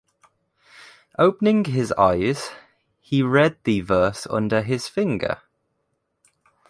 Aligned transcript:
Opening 1.19 1.65
his 1.65 1.91
eyes, 1.91 2.49
he 3.01 3.21
read 3.21 3.57
the 3.65 3.81
verse 3.81 4.25
under 4.31 4.63
his 4.63 4.87
finger. 4.87 5.41